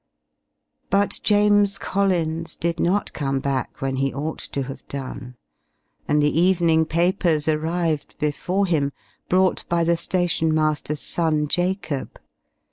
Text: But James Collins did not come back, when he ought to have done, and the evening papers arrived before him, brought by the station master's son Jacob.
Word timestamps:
But 0.89 1.19
James 1.21 1.77
Collins 1.77 2.55
did 2.55 2.79
not 2.79 3.13
come 3.13 3.39
back, 3.39 3.81
when 3.83 3.97
he 3.97 4.11
ought 4.11 4.39
to 4.39 4.63
have 4.63 4.83
done, 4.87 5.35
and 6.07 6.23
the 6.23 6.39
evening 6.39 6.85
papers 6.85 7.47
arrived 7.47 8.15
before 8.17 8.65
him, 8.65 8.93
brought 9.29 9.63
by 9.69 9.83
the 9.83 9.95
station 9.95 10.55
master's 10.55 11.01
son 11.01 11.47
Jacob. 11.47 12.19